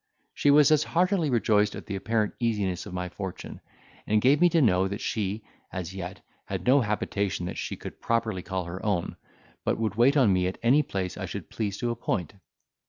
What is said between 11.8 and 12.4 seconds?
appoint.